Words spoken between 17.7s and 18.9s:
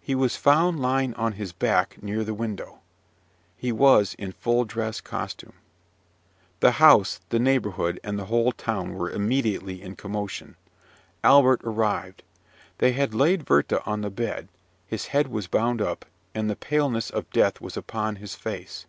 upon his face.